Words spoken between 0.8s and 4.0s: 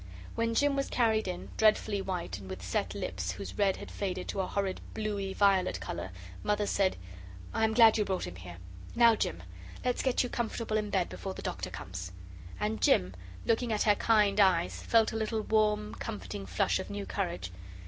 carried in, dreadfully white and with set lips whose red had